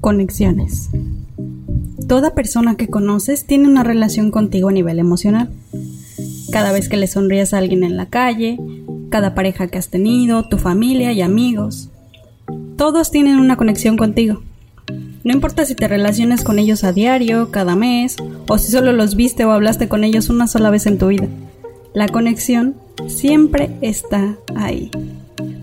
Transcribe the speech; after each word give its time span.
Conexiones. 0.00 0.90
Toda 2.08 2.34
persona 2.34 2.76
que 2.76 2.88
conoces 2.88 3.46
tiene 3.46 3.68
una 3.68 3.84
relación 3.84 4.30
contigo 4.30 4.68
a 4.68 4.72
nivel 4.72 4.98
emocional. 4.98 5.50
Cada 6.50 6.72
vez 6.72 6.88
que 6.88 6.96
le 6.96 7.06
sonríes 7.06 7.54
a 7.54 7.58
alguien 7.58 7.84
en 7.84 7.96
la 7.96 8.06
calle, 8.06 8.58
cada 9.10 9.34
pareja 9.34 9.68
que 9.68 9.78
has 9.78 9.88
tenido, 9.88 10.48
tu 10.48 10.58
familia 10.58 11.12
y 11.12 11.22
amigos, 11.22 11.90
todos 12.76 13.10
tienen 13.10 13.38
una 13.38 13.56
conexión 13.56 13.96
contigo. 13.96 14.42
No 15.24 15.32
importa 15.32 15.64
si 15.64 15.76
te 15.76 15.86
relacionas 15.86 16.42
con 16.42 16.58
ellos 16.58 16.82
a 16.82 16.92
diario, 16.92 17.50
cada 17.50 17.76
mes, 17.76 18.16
o 18.48 18.58
si 18.58 18.72
solo 18.72 18.92
los 18.92 19.14
viste 19.14 19.44
o 19.44 19.52
hablaste 19.52 19.88
con 19.88 20.02
ellos 20.02 20.28
una 20.28 20.48
sola 20.48 20.70
vez 20.70 20.86
en 20.86 20.98
tu 20.98 21.08
vida. 21.08 21.28
La 21.94 22.08
conexión 22.08 22.74
siempre 23.06 23.70
está 23.82 24.36
ahí. 24.56 24.90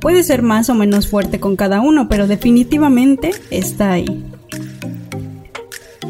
Puede 0.00 0.22
ser 0.22 0.42
más 0.42 0.68
o 0.70 0.74
menos 0.74 1.08
fuerte 1.08 1.40
con 1.40 1.56
cada 1.56 1.80
uno, 1.80 2.08
pero 2.08 2.26
definitivamente 2.26 3.32
está 3.50 3.92
ahí. 3.92 4.24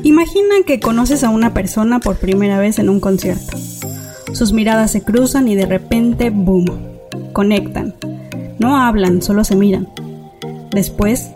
Imagina 0.03 0.55
que 0.67 0.81
conoces 0.81 1.25
a 1.25 1.31
una 1.31 1.53
persona 1.53 2.01
por 2.01 2.17
primera 2.17 2.59
vez 2.59 2.79
en 2.79 2.89
un 2.89 3.01
concierto. 3.01 3.59
Sus 4.33 4.53
miradas 4.53 4.91
se 4.91 5.03
cruzan 5.03 5.49
y 5.49 5.55
de 5.55 5.67
repente, 5.67 6.31
¡boom! 6.31 6.67
Conectan. 7.33 7.95
No 8.59 8.77
hablan, 8.77 9.23
solo 9.23 9.45
se 9.45 9.57
miran. 9.57 9.89
Después, 10.71 11.31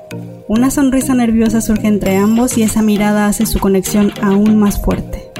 una 0.48 0.70
sonrisa 0.70 1.14
nerviosa 1.14 1.60
surge 1.60 1.86
entre 1.86 2.16
ambos 2.16 2.58
y 2.58 2.62
esa 2.62 2.82
mirada 2.82 3.26
hace 3.26 3.46
su 3.46 3.58
conexión 3.58 4.12
aún 4.20 4.58
más 4.58 4.80
fuerte. 4.80 5.30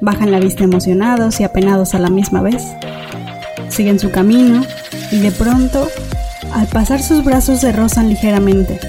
Bajan 0.00 0.30
la 0.30 0.40
vista 0.40 0.64
emocionados 0.64 1.40
y 1.40 1.44
apenados 1.44 1.94
a 1.94 1.98
la 1.98 2.10
misma 2.10 2.42
vez. 2.42 2.62
Siguen 3.68 3.98
su 3.98 4.10
camino 4.10 4.62
y 5.10 5.18
de 5.20 5.30
pronto, 5.30 5.88
al 6.56 6.66
pasar 6.68 7.02
sus 7.02 7.22
brazos 7.22 7.60
se 7.60 7.70
rozan 7.70 8.08
ligeramente. 8.08 8.80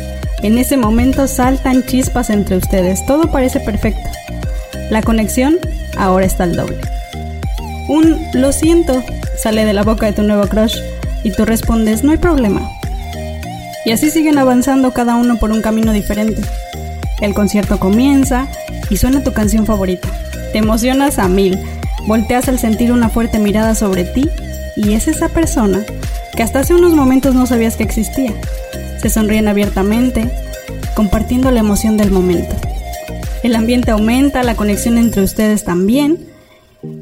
En 0.42 0.58
ese 0.58 0.78
momento 0.78 1.28
saltan 1.28 1.84
chispas 1.84 2.30
entre 2.30 2.56
ustedes, 2.56 3.06
todo 3.06 3.30
parece 3.30 3.60
perfecto. 3.60 4.10
La 4.90 5.02
conexión 5.02 5.58
ahora 5.98 6.26
está 6.26 6.46
al 6.46 6.56
doble. 6.56 6.80
Un 7.90 8.26
lo 8.34 8.54
siento 8.54 9.04
sale 9.38 9.66
de 9.66 9.74
la 9.74 9.84
boca 9.84 10.06
de 10.06 10.14
tu 10.14 10.24
nuevo 10.24 10.48
crush 10.48 10.78
y 11.26 11.32
tú 11.32 11.44
respondes 11.44 12.06
no 12.06 12.12
hay 12.12 12.18
problema, 12.18 12.62
y 13.86 13.92
así 13.92 14.12
siguen 14.12 14.38
avanzando 14.38 14.92
cada 14.92 15.16
uno 15.16 15.38
por 15.38 15.52
un 15.52 15.62
camino 15.62 15.92
diferente. 15.92 16.42
El 17.20 17.34
concierto 17.34 17.80
comienza 17.80 18.48
y 18.90 18.96
suena 18.96 19.24
tu 19.24 19.34
canción 19.34 19.66
favorita. 19.66 20.08
Te 20.54 20.60
emocionas 20.60 21.20
a 21.20 21.28
mil, 21.28 21.60
volteas 22.06 22.48
al 22.48 22.60
sentir 22.60 22.94
una 22.94 23.10
fuerte 23.10 23.40
mirada 23.40 23.76
sobre 23.76 24.06
ti 24.06 24.30
y 24.78 24.94
es 24.94 25.10
esa 25.10 25.28
persona 25.28 25.84
que 26.38 26.44
hasta 26.44 26.60
hace 26.60 26.76
unos 26.76 26.94
momentos 26.94 27.34
no 27.34 27.48
sabías 27.48 27.76
que 27.76 27.84
existía. 27.84 28.32
Se 29.02 29.10
sonríen 29.10 29.48
abiertamente, 29.48 30.32
compartiendo 30.96 31.50
la 31.50 31.62
emoción 31.62 31.98
del 31.98 32.12
momento. 32.12 32.56
El 33.42 33.56
ambiente 33.56 33.90
aumenta, 33.90 34.44
la 34.44 34.56
conexión 34.56 35.00
entre 35.00 35.24
ustedes 35.24 35.66
también, 35.66 36.28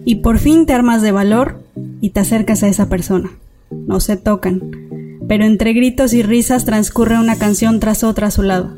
y 0.06 0.16
por 0.16 0.40
fin 0.40 0.66
te 0.66 0.72
armas 0.72 1.02
de 1.02 1.12
valor 1.12 1.62
y 2.00 2.12
te 2.12 2.22
acercas 2.22 2.64
a 2.64 2.70
esa 2.70 2.88
persona. 2.88 3.30
No 3.72 4.00
se 4.00 4.16
tocan, 4.16 4.72
pero 5.28 5.44
entre 5.44 5.74
gritos 5.74 6.14
y 6.14 6.24
risas 6.24 6.64
transcurre 6.64 7.20
una 7.20 7.36
canción 7.36 7.82
tras 7.82 8.06
otra 8.06 8.28
a 8.28 8.32
su 8.32 8.42
lado. 8.42 8.78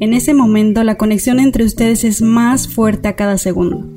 En 0.00 0.14
ese 0.14 0.32
momento 0.32 0.84
la 0.84 0.96
conexión 0.96 1.38
entre 1.38 1.64
ustedes 1.64 2.02
es 2.04 2.22
más 2.22 2.66
fuerte 2.66 3.08
a 3.08 3.16
cada 3.16 3.36
segundo. 3.36 3.95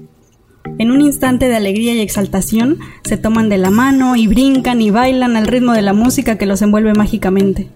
En 0.80 0.92
un 0.92 1.02
instante 1.02 1.50
de 1.50 1.58
alegría 1.58 1.94
y 1.94 2.00
exaltación 2.00 2.80
se 3.04 3.18
toman 3.18 3.50
de 3.50 3.58
la 3.58 3.70
mano 3.70 4.16
y 4.16 4.28
brincan 4.28 4.82
y 4.82 4.92
bailan 4.92 5.36
al 5.36 5.46
ritmo 5.46 5.74
de 5.74 5.82
la 5.82 5.92
música 5.92 6.38
que 6.38 6.46
los 6.46 6.62
envuelve 6.62 6.94
mágicamente. 6.94 7.68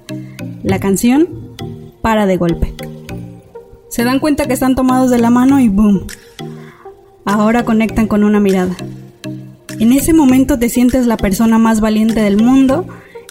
La 0.63 0.79
canción 0.79 1.27
para 2.01 2.25
de 2.25 2.37
golpe. 2.37 2.73
Se 3.89 4.05
dan 4.05 4.21
cuenta 4.21 4.45
que 4.45 4.53
están 4.53 4.75
tomados 4.75 5.11
de 5.11 5.19
la 5.19 5.29
mano 5.29 5.59
y 5.59 5.67
¡boom! 5.67 6.07
Ahora 7.25 7.65
conectan 7.65 8.07
con 8.07 8.23
una 8.23 8.39
mirada. 8.39 8.77
En 9.79 9.91
ese 9.91 10.13
momento 10.13 10.57
te 10.57 10.69
sientes 10.69 11.05
la 11.05 11.17
persona 11.17 11.57
más 11.57 11.81
valiente 11.81 12.21
del 12.21 12.41
mundo 12.41 12.87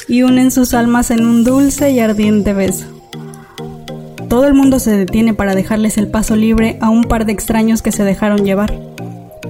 y 0.06 0.22
unen 0.22 0.50
sus 0.50 0.74
almas 0.74 1.10
en 1.10 1.24
un 1.24 1.44
dulce 1.44 1.92
y 1.92 2.00
ardiente 2.00 2.52
beso. 2.52 2.84
Todo 4.28 4.46
el 4.46 4.52
mundo 4.52 4.78
se 4.80 4.94
detiene 4.94 5.32
para 5.32 5.54
dejarles 5.54 5.96
el 5.96 6.08
paso 6.08 6.36
libre 6.36 6.76
a 6.82 6.90
un 6.90 7.04
par 7.04 7.24
de 7.24 7.32
extraños 7.32 7.80
que 7.80 7.90
se 7.90 8.04
dejaron 8.04 8.44
llevar. 8.44 8.91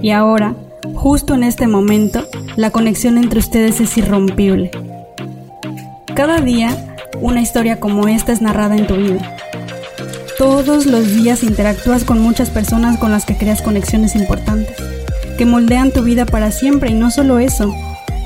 Y 0.02 0.10
ahora, 0.10 0.56
justo 0.94 1.34
en 1.34 1.44
este 1.44 1.68
momento, 1.68 2.26
la 2.56 2.70
conexión 2.70 3.18
entre 3.18 3.38
ustedes 3.38 3.80
es 3.80 3.96
irrompible. 3.96 4.72
Cada 6.16 6.40
día, 6.40 6.96
una 7.20 7.40
historia 7.40 7.78
como 7.78 8.08
esta 8.08 8.32
es 8.32 8.42
narrada 8.42 8.76
en 8.76 8.88
tu 8.88 8.96
vida. 8.96 9.36
Todos 10.38 10.86
los 10.86 11.14
días 11.14 11.44
interactúas 11.44 12.02
con 12.02 12.20
muchas 12.20 12.50
personas 12.50 12.98
con 12.98 13.12
las 13.12 13.24
que 13.24 13.36
creas 13.36 13.62
conexiones 13.62 14.16
importantes, 14.16 14.74
que 15.38 15.46
moldean 15.46 15.92
tu 15.92 16.02
vida 16.02 16.26
para 16.26 16.50
siempre 16.50 16.90
y 16.90 16.94
no 16.94 17.12
solo 17.12 17.38
eso, 17.38 17.72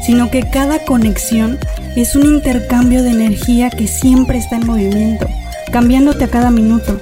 sino 0.02 0.30
que 0.30 0.48
cada 0.48 0.78
conexión 0.78 1.58
es 1.94 2.16
un 2.16 2.24
intercambio 2.24 3.02
de 3.02 3.10
energía 3.10 3.68
que 3.68 3.86
siempre 3.86 4.38
está 4.38 4.56
en 4.56 4.66
movimiento, 4.66 5.26
cambiándote 5.72 6.24
a 6.24 6.28
cada 6.28 6.50
minuto. 6.50 6.98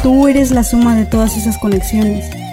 Tú 0.00 0.28
eres 0.28 0.52
la 0.52 0.62
suma 0.62 0.94
de 0.94 1.06
todas 1.06 1.36
esas 1.36 1.58
conexiones. 1.58 2.45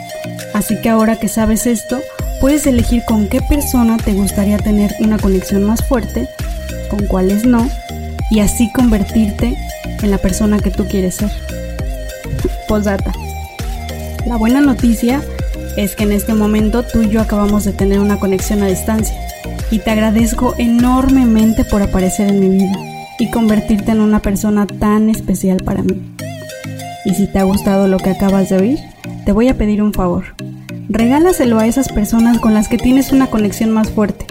Así 0.53 0.79
que 0.81 0.89
ahora 0.89 1.17
que 1.17 1.27
sabes 1.27 1.65
esto, 1.65 1.99
puedes 2.39 2.67
elegir 2.67 3.03
con 3.05 3.27
qué 3.27 3.41
persona 3.41 3.97
te 3.97 4.13
gustaría 4.13 4.57
tener 4.57 4.93
una 4.99 5.17
conexión 5.17 5.63
más 5.63 5.83
fuerte, 5.83 6.29
con 6.89 7.05
cuáles 7.07 7.45
no, 7.45 7.69
y 8.29 8.39
así 8.39 8.71
convertirte 8.71 9.57
en 10.01 10.11
la 10.11 10.17
persona 10.17 10.59
que 10.59 10.69
tú 10.71 10.87
quieres 10.87 11.15
ser. 11.15 11.31
Postdata. 12.67 13.11
La 14.25 14.37
buena 14.37 14.61
noticia 14.61 15.21
es 15.75 15.95
que 15.95 16.03
en 16.03 16.11
este 16.11 16.33
momento 16.33 16.83
tú 16.83 17.01
y 17.01 17.09
yo 17.09 17.21
acabamos 17.21 17.65
de 17.65 17.73
tener 17.73 17.99
una 17.99 18.19
conexión 18.19 18.61
a 18.61 18.67
distancia 18.67 19.15
y 19.71 19.79
te 19.79 19.89
agradezco 19.89 20.53
enormemente 20.57 21.65
por 21.65 21.81
aparecer 21.81 22.29
en 22.29 22.39
mi 22.39 22.49
vida 22.49 22.77
y 23.19 23.31
convertirte 23.31 23.91
en 23.91 24.01
una 24.01 24.21
persona 24.21 24.67
tan 24.67 25.09
especial 25.09 25.57
para 25.63 25.81
mí. 25.81 26.15
Y 27.05 27.15
si 27.15 27.27
te 27.27 27.39
ha 27.39 27.43
gustado 27.43 27.87
lo 27.87 27.97
que 27.97 28.11
acabas 28.11 28.49
de 28.49 28.57
oír, 28.57 28.79
te 29.25 29.31
voy 29.31 29.47
a 29.50 29.57
pedir 29.57 29.81
un 29.81 29.94
favor. 29.94 30.35
Regálaselo 30.89 31.59
a 31.59 31.67
esas 31.67 31.89
personas 31.89 32.39
con 32.39 32.53
las 32.53 32.67
que 32.67 32.78
tienes 32.78 33.11
una 33.11 33.28
conexión 33.28 33.72
más 33.72 33.89
fuerte. 33.89 34.25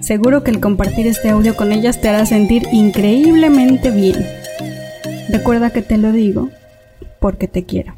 Seguro 0.00 0.44
que 0.44 0.50
el 0.50 0.60
compartir 0.60 1.06
este 1.06 1.30
audio 1.30 1.56
con 1.56 1.72
ellas 1.72 2.00
te 2.00 2.08
hará 2.08 2.26
sentir 2.26 2.66
increíblemente 2.72 3.90
bien. 3.90 4.24
Recuerda 5.30 5.70
que 5.70 5.82
te 5.82 5.96
lo 5.96 6.12
digo 6.12 6.50
porque 7.20 7.48
te 7.48 7.64
quiero. 7.64 7.94